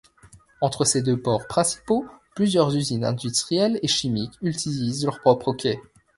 Entre 0.61 0.83
ces 0.83 1.03
deux 1.03 1.15
ports 1.21 1.45
principaux, 1.45 2.07
plusieurs 2.35 2.75
usines 2.75 3.05
industrielles 3.05 3.79
et 3.83 3.87
chimiques 3.87 4.33
utilisent 4.41 5.05
leurs 5.05 5.21
propres 5.21 5.53
quais. 5.53 5.79